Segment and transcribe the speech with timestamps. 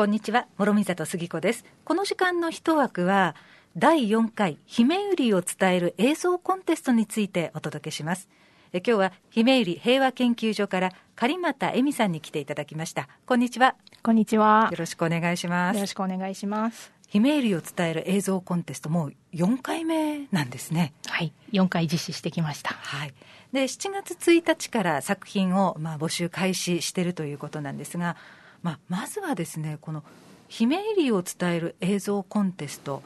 [0.00, 1.62] こんにちは諸見里杉子です。
[1.84, 3.36] この時間の一枠は
[3.76, 8.26] 第4回姫売を伝える映像コンテストについてお届けします。
[8.72, 13.10] え今日は姫売平和研究所から狩俣恵美さんに来ていただきました。
[13.26, 13.74] こんにちは。
[14.02, 14.70] こんにちは。
[14.70, 15.76] よろしくお願いします。
[15.76, 16.90] よろしくお願いします。
[17.08, 20.94] 姫売を伝える映像コンテストもう4回目なんですね。
[21.08, 22.70] はい4回実施してきました。
[22.70, 23.12] はい。
[23.52, 28.16] で7月1日から作品をまあ募集開始しているということなんですが、
[28.62, 30.04] まあ、まずはですねこの
[30.48, 33.02] 姫入りを伝える映像コンテスト、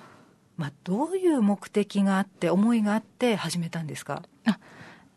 [0.56, 4.23] まあ、どういう目的があって思いがあって始めたんですか？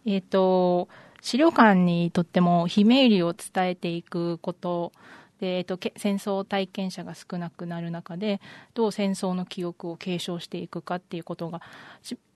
[0.06, 0.90] え、ー、と
[1.22, 4.92] 資料館にとっても姫入りを伝えていくこと
[5.40, 8.42] で、えっと、戦争体験者が少なくなる中で
[8.74, 11.62] どう戦争の記憶を継承していくかっていうことが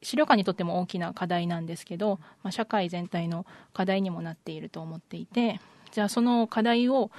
[0.01, 5.59] 資料館にとっても大きな課題なんですけど、まあ、社会全体の課題にもなっていると思っていて
[5.91, 7.09] じゃあその課題を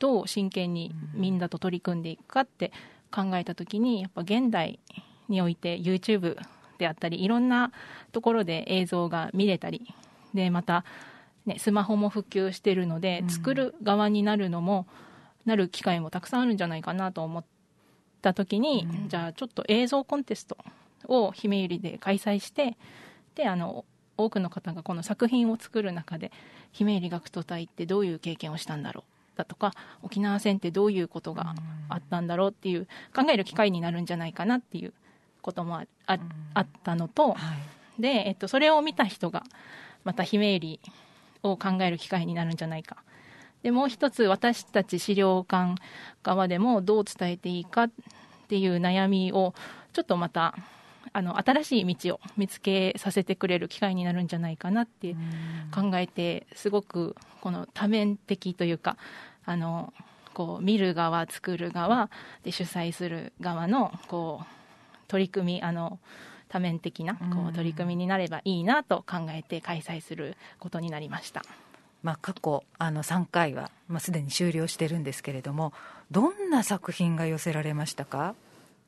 [0.00, 2.72] どう真剣にみんなと取り組んでいくかって
[3.12, 4.80] 考えた時にやっぱ現代
[5.28, 6.36] において YouTube
[6.78, 7.70] であったりいろんな
[8.10, 9.94] ところで映像が見れたり
[10.34, 10.84] でまた、
[11.46, 15.10] ね、スマホも普及してるので作る側になるのも、うん
[15.44, 17.44] なる機会もたくさんあるんじゃないかなと思っ
[18.22, 20.56] た時に、うん、じゃあちょっと映像コンテスト
[21.08, 22.76] を姫百合で開催して
[23.34, 23.84] であの
[24.16, 26.30] 多くの方がこの作品を作る中で
[26.72, 29.04] 姫百合学徒隊ってどういう経験をしたんだろ
[29.40, 31.54] うだとか沖縄戦ってどういうことが
[31.88, 34.92] あったんだろうっていう考える機会になるんじゃないかなっていう
[35.42, 36.18] こともああ
[36.54, 37.36] あったのと、は
[37.98, 39.44] い、で、えっと、それを見た人が
[40.04, 40.78] また姫百
[41.42, 42.98] 合を考える機会になるんじゃないか。
[43.62, 45.74] でもう一つ私たち資料館
[46.22, 47.90] 側でもどう伝えていいかっ
[48.48, 49.54] ていう悩みを
[49.92, 50.54] ちょっとまた
[51.12, 55.14] あの新しい道を見つけさせてくれる機会になるんじゃないかなって
[55.74, 58.96] 考えてすごくこの多面的というか
[59.50, 59.92] あの
[60.32, 62.08] こう見る側作る側
[62.44, 64.46] で主催する側のこう
[65.08, 65.98] 取り組みあの
[66.48, 71.42] 多面的なこう取り組みになればいいなと考えて開催することになりました。
[72.02, 75.74] まあ、過去あの3回は、まあ、すでに終了してるんですけれども
[76.10, 78.34] どんな作品が寄せられましたか？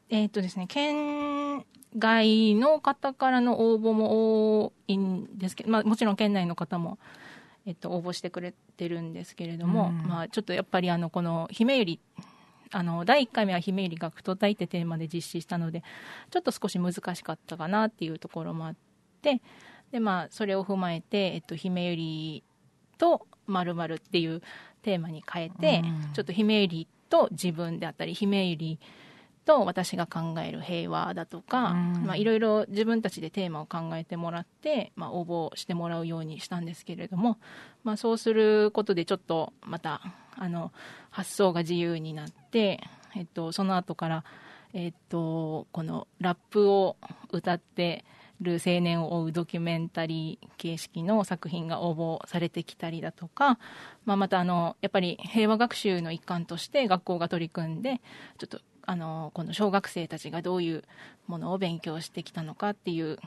[0.09, 1.65] えっ、とですね県
[1.99, 6.99] 外の方からの応募も多いんですけど、まあ、もちろん県内の方も、
[7.67, 12.01] えっと、応募してくれてるんですけれども、うん、まあ、ちょっとやっぱりあのこの姫ゆり
[12.73, 15.83] あの第1回目は姫ゆり学徒隊ってテーマで実施したので
[16.31, 18.75] ちょっと少し難しかったかなっていうところもあっ
[19.21, 19.43] て
[19.93, 22.45] で、まあ、それを踏まえて、えっと、姫ゆり
[22.99, 24.43] と〇〇っていう
[24.83, 28.79] テーマに変えて、うん、ちょっと姫百合と自分であったり姫百合
[29.45, 37.39] と私が考える平和だとか、まあ、いろいろ自分たちでテーマを考えてもらって、まあ、応募してもらうようにしたんですけれども、
[37.85, 40.01] まあ、そうすることでちょっとまた
[40.37, 40.73] あの
[41.11, 42.81] 発想が自由になって、
[43.17, 44.25] えっと、その後から、
[44.73, 46.97] えっと、このラップを
[47.31, 48.05] 歌って
[48.43, 53.59] る青年を追うドキュメンタリー形式の作品が応募されてきたりだとか、
[54.05, 58.01] まあ、またあのやっぱり平和学習の一環として学校が取り組んで
[58.39, 60.85] ちょっとあのこの小学生たちがどういう
[61.27, 63.19] ものを勉強してきたのかっていう、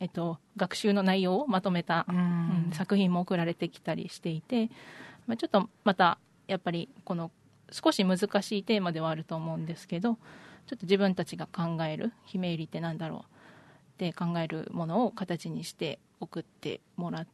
[0.00, 4.70] えっと、学習の内容をまとめた、うん、作品も送られてきたりしていて、
[5.26, 6.18] まあ、ちょっとまた
[6.48, 7.30] やっぱりこの
[7.70, 10.14] 少し難しいテーマではあると思うんですけど
[10.66, 13.24] ちょっと自分たちが考える姫入りってなんだろうっ
[13.98, 17.26] て考えるものを形にして送ってもら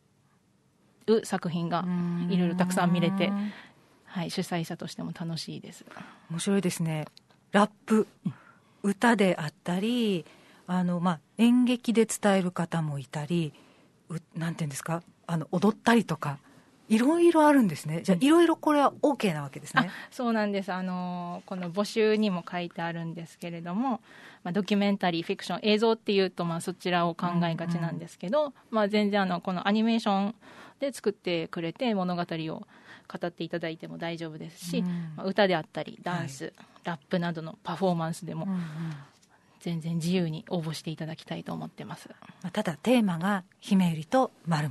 [1.06, 1.84] う作品が
[2.28, 3.30] いろいろたくさん見れて、
[4.04, 5.84] はい、主催者としても楽しいです。
[6.30, 7.06] 面白いですね
[7.52, 8.06] ラップ、
[8.82, 10.24] 歌であったり
[10.66, 13.52] あの、まあ、演劇で伝える方もいたり
[14.08, 16.38] うなんていうんですかあの踊ったりとか
[16.88, 18.02] いろいろあるんですね。
[18.02, 19.90] じゃあ、いろいろこれは OK なわけですね。
[20.10, 20.72] そうなんです。
[20.72, 24.00] あの、この募集にも書いてあるんですけれども、
[24.44, 30.34] まあ、ドキュメンタリー、フィクション、映像っていうと、まあ、そちらを考えがちなんですけど、うんうん、まあ、全然、あの、このアニメーション
[30.78, 32.66] で作ってくれて、物語を
[33.06, 34.86] 語っていただいても大丈夫ですし、うん、
[35.16, 36.54] まあ、歌であったり、ダンス、はい、
[36.84, 38.60] ラップなどのパフォーマンスでも、うんうん
[39.60, 42.08] 全然自由に応募していただきたいと思ってます。
[42.52, 44.70] ただテーマが姫ゆりとまる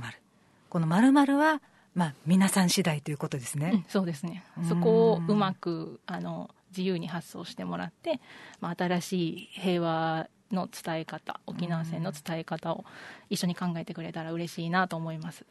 [0.70, 1.60] このまるは
[1.94, 3.70] まあ、皆さん次第ということですね。
[3.74, 4.44] うん、そうですね。
[4.68, 8.20] そこをうまくあの自由に発想してもらって、
[8.60, 12.84] まあ、新しい平和の伝え方沖縄戦の伝え方を
[13.30, 15.46] 一緒に考えてくれたら嬉しいなと思います。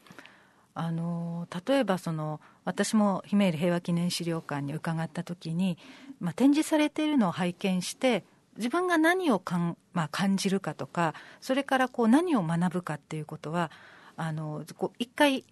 [0.78, 5.78] あの例えばその私も姫入平和記念資料館に伺った時に、
[6.20, 8.24] まあ、展示されているのを拝見して
[8.58, 13.70] 自分が何をかん、まあ、感じるかとかそれからこう何を学ぶかっていうことは
[14.18, 15.44] あのこう一回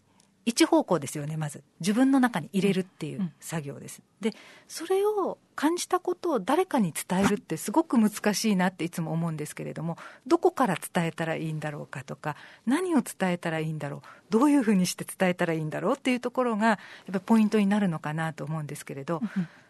[0.47, 1.63] 一方向ですよねまず。
[1.81, 4.35] 自分の中に入れるっていう作業です、で
[4.69, 9.97] それを感じたことを誰かに伝えるってすごく難しいなっていつも思うんですけれども
[10.27, 12.37] どこから伝えたらいいんだろうかとか
[12.67, 14.01] 何を伝えたらいいんだろう
[14.31, 16.79] どういうふうにして伝えたらいいんだろうっていうところがやっ
[17.13, 19.23] ぱポイントになるのかなと思うんですけれど、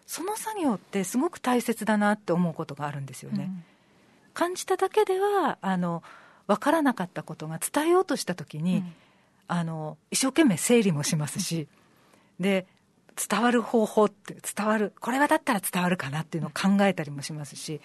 [0.06, 3.50] その作業ってすごく大切だなって思うことがあるんですよね。
[4.32, 6.02] 感じただけではあの
[6.46, 8.84] 分からなかったことが伝えようとした時に、
[9.46, 11.68] あの一生懸命整理もしますし、
[12.40, 12.66] で
[13.16, 17.80] 伝わる方法って伝わるこれはだったら伝わるかなっていうのを考えたりもしますし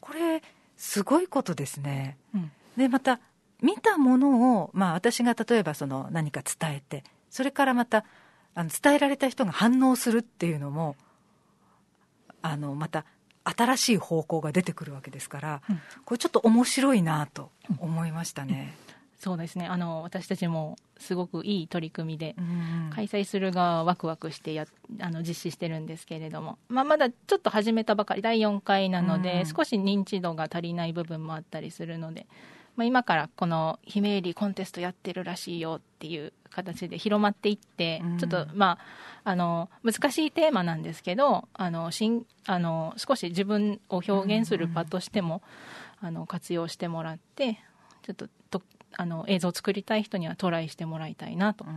[0.00, 0.42] これ
[0.76, 2.18] すごいことですね。
[2.34, 3.20] うん、でまた
[3.62, 8.04] 見たものを、まあ、私が例えばその何か伝えてそれからまた
[8.54, 10.96] あの伝えられた人が反応するっていうのも
[12.42, 13.06] あのまた
[13.44, 18.74] 新しい方向が出てくるわけですから、うん、これちょっと面白いなと思いましたね。
[18.80, 18.85] うん
[19.18, 19.66] そうですね。
[19.66, 22.36] あの私たちもすごくいい取り組みで、
[22.94, 24.66] 開催する側はワクワクしてや
[25.00, 32.26] あの実施してるんですけれども、まあ、まだちょっと始めたばかり第4回なので、少し認知度が足りない部分もあったりするので、
[32.76, 38.78] まあ、今からこの「姫入りコンテストやってるらしいよ」っていう形で広まっていって、ちょっとま
[39.24, 45.42] ああの難しいテーマなんですけどあのしんあの少し自分を表現する場としても、
[46.00, 47.58] あの活用してもらって
[48.02, 48.62] ちょっとと
[48.92, 51.70] あの映像を作りたい人にはトライしてもらいたいなと考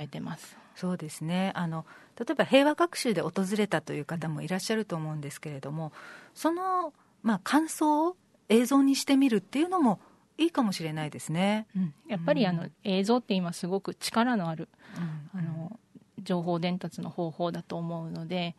[0.00, 0.56] えてます。
[0.74, 1.52] そうですね。
[1.54, 1.86] あの
[2.18, 5.92] 例えば平和学習で訪れたという方もいらっしゃると思うんですけれども
[6.34, 6.92] その、
[7.22, 8.16] まあ、感想を
[8.48, 10.00] 映像にしてみるっていうのも
[10.38, 14.68] いいかもしれないですね、うん、やっぱりあの、映像って今すごく力のある、
[15.34, 15.78] うん、あの
[16.22, 18.56] 情報伝達の方法だと思うので、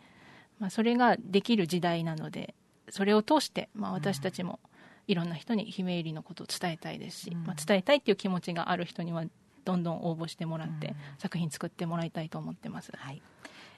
[0.60, 2.56] まあ、それができる時代なので
[2.90, 4.75] それを通して、まあ、私たちも、うん
[5.08, 9.24] いろんな人に姫入りのことを伝えたいですし、うん、まあ、伝えたいっていう気持ちがある人には
[9.64, 12.92] どんどん応募してもらって、作品作ってもらいたいと思ってます。
[12.96, 13.22] はい。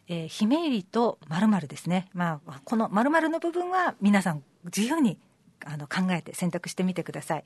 [0.10, 5.18] えー、姫入りとまるですね、まあ、このまるの部分は皆さん自由に
[5.66, 7.44] あの考えて選択してみてください。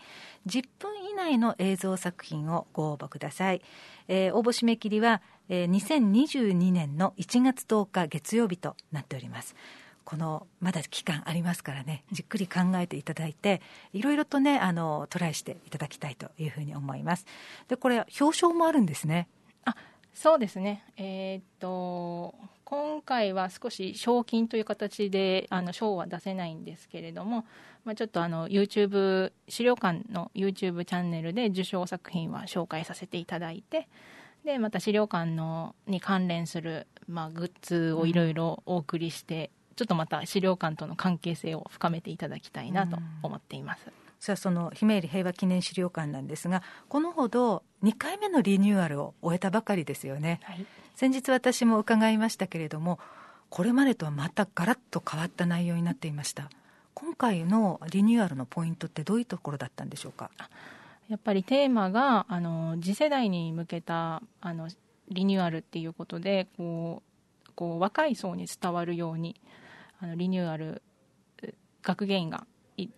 [0.48, 3.62] 10分以内の映像作品をご応募ください、
[4.08, 9.56] えー、応募締め切りは、えー、2022年の1月10日月曜日となっております
[10.04, 13.62] このまだ期間ありますからねじっくり考えていただいて
[13.94, 17.26] いろいろとねあのトライしていただきたいというふうに思います。
[17.68, 19.28] でこれ表彰もあるんですね。
[19.66, 19.76] あ
[20.14, 20.84] そうですね。
[20.98, 27.46] えー、っと今回は少し賞金という形であの賞は出せないんですけれども、
[27.84, 33.90] まあ、ちょっとあの YouTube 資料館の YouTube チャンネルで受賞作品は紹介させていただいて
[34.46, 43.88] でまた資料館のに関連する、まあ、グッズをいろいろお送りして、ちょっとまた資料館との関係性を深めていただきたいなと思っています。
[44.20, 50.64] さあその姫入平和記念資料館なんですがこのほど2回目のリニューアルを終えたばかりですよね、はい、
[50.96, 53.00] 先日私も伺いましたけれども
[53.50, 56.52] これまでとはまたガラッと変わった内容になっていました。
[56.94, 60.30] 今回のリニューアルのポイントってどういうところだったんでしょうか？
[61.10, 64.70] やっぱりテーマがあの次世代に向けたあの
[65.10, 67.02] リニューアルっていうことでこ
[67.48, 69.36] うこう若い層に伝わるように
[70.02, 70.82] あのリニューアル
[71.84, 72.46] 学芸員が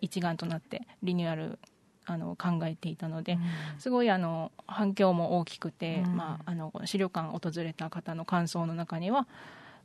[0.01, 1.59] 一丸となってリニューアル
[2.05, 3.39] あの考えていたので、うん、
[3.79, 9.27] すごいあの反響も大きくて、うん、まあ、あの資料館を訪れた方の感想の中には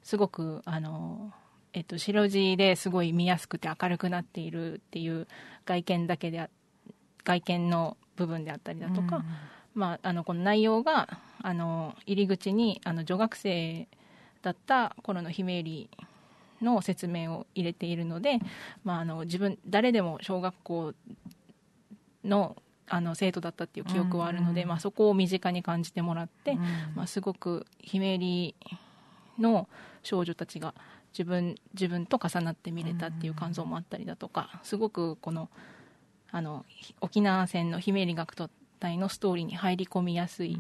[0.03, 1.33] すごくあの、
[1.73, 5.29] えっと、白地ですごい見やすくて明るくなっているっていう
[5.65, 6.49] 外見だけで
[7.25, 9.25] 外見の部分であったりだとか、うん、
[9.75, 13.87] まあ、あのこの内容があの入り口にあの女学生
[14.43, 15.89] だった頃の姫入
[16.63, 18.39] の説明を入れているので、
[18.85, 20.95] まあ、あの自分誰でも小学校
[22.25, 22.57] の
[22.91, 26.61] あの生徒だったっていう記憶はあるので、うん、まあ、そこを身近に感じてもらって、うん、
[26.95, 28.77] まあ、すごく姫入り
[29.39, 29.69] の
[30.03, 30.75] 少女たちが
[31.13, 35.49] 自分自分と重なって見れたっていう感想もあったりだとかすごくこの
[36.31, 36.65] あの
[37.01, 38.51] 沖縄戦の姫入り学徒
[38.81, 40.59] 隊のストーリーに入り込みやすい、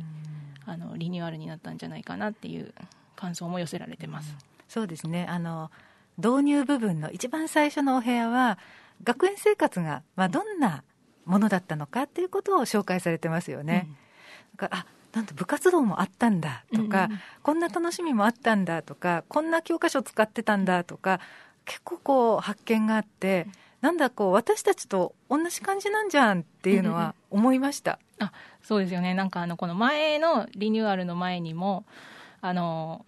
[0.66, 2.72] うん、あのリニューアルになったんじゃないかなっていう
[3.16, 4.34] 感想も寄せられてます。
[4.68, 5.26] そうですね。
[5.28, 5.70] あの
[6.18, 8.58] 導入部分の一番最初のお部屋は
[9.04, 10.82] 学園生活が、まあ、どんな
[11.24, 13.86] ものだったのかっていうことを紹介されてますよね。
[13.88, 13.96] うん、
[14.58, 21.20] だからあなんと部活動もあったんだとか、うん、こんな楽しみもあったんだとかこんな教科書使ってたんだとか
[21.64, 27.98] 結構こう発見があって、うん、なんだこう私たちと同じ感じなんじゃんっていうのは思いました。
[28.18, 28.32] あ
[28.62, 29.14] そうですよね。
[29.14, 31.84] なんかあのこの前のリニューアルの前にも
[32.40, 33.04] あの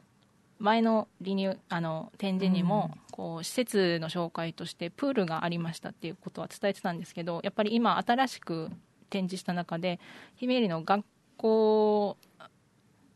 [0.61, 8.71] 前のリニュあの展示にも、こう施設の紹介としてプールがありましたっていうことは伝えてたんですけどやっぱり今新しく
[9.11, 10.01] 展示した中で
[10.37, 11.05] 姫入りの学
[11.37, 12.17] 校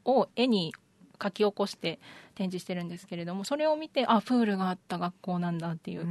[0.05, 0.75] を絵に
[1.23, 2.01] 書き起こして
[2.35, 6.07] 展示してるんですけれどもそれを見てあプールがあった学校なんだっていう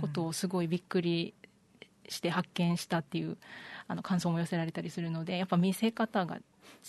[0.00, 1.34] ことをすごいびっくり
[2.08, 3.36] して発見したっていう
[3.88, 6.36] あの感想も寄せられたりするのでやっぱ見せ方が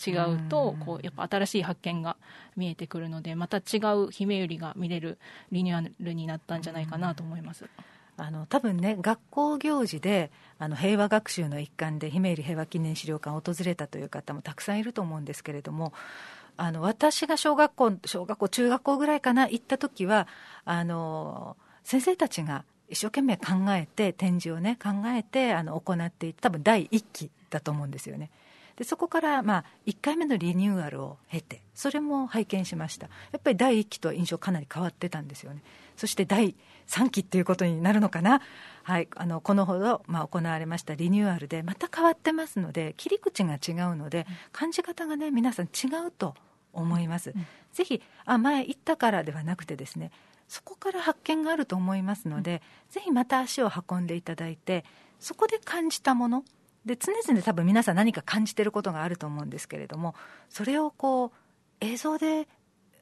[0.05, 2.17] 違うとこうやっぱ新しい発見が
[2.55, 5.17] 見えてくるのでまた違う姫ゆりが見れる
[5.51, 7.65] リニューアルになったんじゃないかなと思います。
[8.17, 15.93] あの多分ね学校行事であの平和学習の一環で姫入平和記念資料館を訪れたという方もたくさんいると思うんですけれども
[16.57, 20.27] あの私が小学校小学校中学校ぐらいかな行った時は
[20.65, 28.29] あの先生たちが一生懸命考えて展示をね考えてあの行っていた多分第1期だと思うんですよね。
[28.75, 33.07] でそこから、まあ、1回目のリニューアルを経てそれも拝見しました。
[33.31, 35.61] やっぱり第1期と印象かなり変わってたんですよね。
[35.97, 36.55] そして第
[36.87, 38.41] 3期っていうことになるのかな、
[38.83, 46.35] はい、あのこのほど、まあ、行われましたリニューアルでまた変わってますので切り口が違うので感じ方がね皆さん違うと
[46.73, 50.11] 思います、うん、ぜひあ前行ったからではなくてですね
[50.49, 54.83] そこから発見があると思いますので、うん、ぜひまた足を運んでいただいて
[55.21, 56.43] そこで感じたもの
[56.85, 60.15] で常々多分皆さん何か感じてることがあると思うんですけれども
[60.49, 61.31] それをこう
[61.79, 62.47] 映像で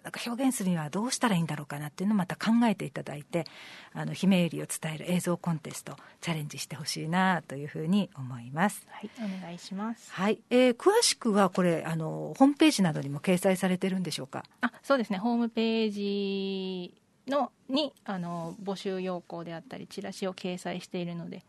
[0.03, 3.45] なんか表現するにはどうしたらいいんだろうかなっていうのをまた考えていただいて
[3.93, 8.87] あの姫ゆりを伝える映像コンテストチャレンジしてほしいなというふうに思います。
[8.89, 10.09] はいお願いします。
[10.13, 14.43] はい、えー、詳しくはこれあのホームページなどにも掲載されてるんでしょうか？
[14.61, 16.93] あそうですねホームページ
[17.27, 21.43] のにあの募集要項であったりチラシを掲載しているので。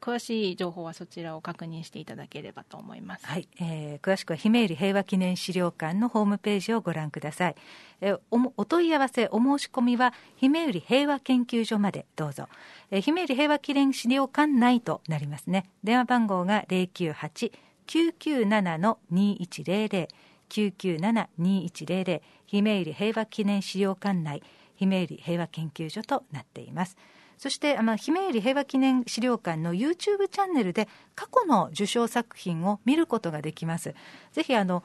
[0.00, 3.26] 詳しい情報はそちらを確認していただければと思います。
[3.26, 7.54] はい、えー、詳しくは姫入平和記念資料館のホームページをご覧ください。
[8.00, 12.48] えー、おお問い合わせお申し込みは姫入平和研究所までどうぞ。
[12.90, 15.64] えー、姫入平和記念資料館内となりますね。
[15.82, 17.52] 電話番号が零九八
[17.86, 20.08] 九九七の二一零零
[20.48, 24.42] 九九七二一零零姫入平和記念資料館内
[24.84, 26.96] 姫入平和研究所となっています。
[27.36, 33.94] そしてあの姫入平和記念資料館の YouTube チャンネルで過去の受賞作品を見ることができます。
[34.32, 34.84] ぜひあの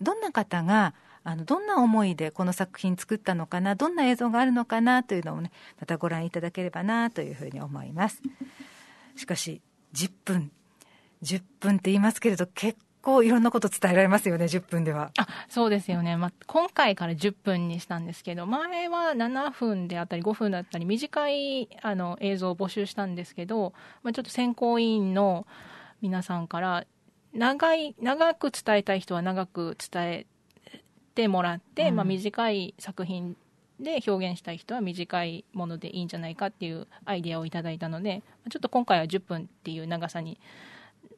[0.00, 0.94] どんな方が
[1.24, 8.20] あのどんな思いでこの作品作ったのかなどんな映像があるのかなというのをねまたご覧いただければなというふうに思います
[9.14, 9.60] しかし
[9.94, 10.50] 10分
[11.22, 15.10] 10分って言いますけれど結構いろんなこと伝えられますよね、10分では。
[15.18, 25.46] あそうですよね、まあ、今回から10分にしたんですけど、前は7分であったり、5分だったり、短いあの映像を募集したんですけど、まあ、ちょっと選考委員の
[26.00, 26.86] 皆さんから、
[27.34, 30.26] 長い長く伝えたい人は長く伝え
[31.14, 33.36] てもらって、うん、まあ、短い作品
[33.80, 40.38] で表現したい人は短いものでいいんじゃないかっていうアイデアをいただいたのでちょっと今回は10分っていう長さに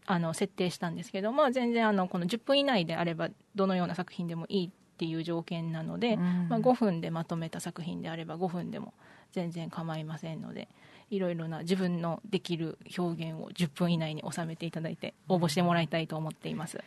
[0.07, 8.95] あの設定したんですけど、まあ、全然あのこの10分以内であればどのような作品でもいいっていう条件なので、うん、まあ、5分でまとめた作品であれば5分でも
[9.33, 10.69] 全然構いませんので
[11.11, 16.79] いろいろな自分のできる表現を10分以内に収めていただいて応募してもらいたいと思っています。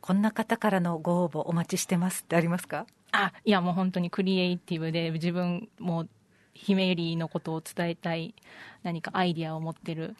[0.00, 2.86] こんな方からのご応募お待ちしてますってありますか？
[3.10, 6.06] あいやもう本当にクリエイティブで自分も
[6.54, 8.34] ひめゆりのことを伝えたい
[8.82, 10.16] 何かアイディアを持ってる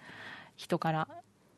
[0.57, 1.09] 人から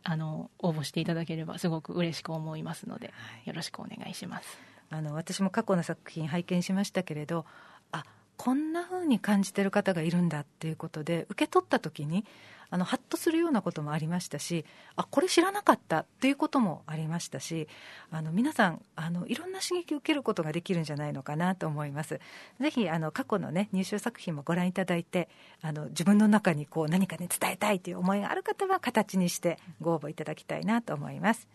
[0.04, 3.12] あの応募していただければすごく嬉しく思いますので、
[3.44, 4.58] よろしくお願いします。
[4.90, 7.44] あの私も過去の作品拝見しましたけれど
[7.92, 8.04] あ
[8.36, 12.24] こんな風に感じてる方がいるんだっていうことで受け取った時に
[12.70, 14.64] あのハッとするようなこともありましたし
[14.96, 17.68] あこれ知らなかったということもありましたし
[18.10, 22.20] あの皆さんあのいろんな刺激を受けることができるんじゃないのかなと思います
[22.60, 25.28] ぜひあの過去の、ね、入賞作品もご覧いただいて
[25.62, 31.48] あの自分の中にこう何か、ね、伝えたいという思いがある方は形にしてご応募いただきたいなと思います。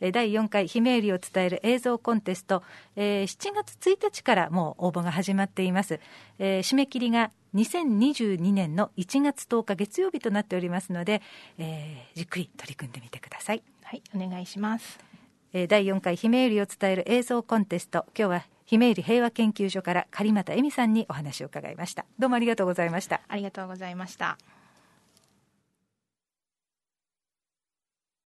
[0.00, 2.62] 第4回姫入りを伝える映像コンテスト、
[2.96, 6.00] えー、7月1日からもう応募が始まっています、
[6.38, 11.20] えー、締め切りが2022年の1月10日月曜日となっておりますので、
[11.58, 13.62] えー、じっくり取り組んでみてください。
[13.82, 15.00] はいお願いします、
[15.52, 18.06] えー、第4回姫入りを伝える映像コンテスト。
[18.16, 22.06] 今日は姫入平和研究所から狩俣恵美さんにお話を伺いました。
[22.20, 23.20] どうもありがとうございました。
[23.26, 24.38] ありがとうございました